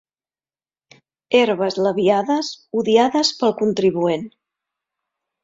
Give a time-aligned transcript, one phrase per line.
[1.39, 2.49] Herbes labiades
[2.81, 4.27] odiades pel contribuent.